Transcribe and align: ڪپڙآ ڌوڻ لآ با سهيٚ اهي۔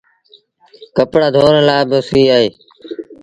ڪپڙآ 0.95 1.27
ڌوڻ 1.35 1.53
لآ 1.67 1.77
با 1.89 1.97
سهيٚ 2.07 2.31
اهي۔ 2.35 2.49